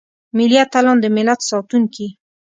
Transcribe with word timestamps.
ملي 0.37 0.57
اتلان 0.65 0.97
دملت 1.03 1.39
ساتونکي. 1.49 2.07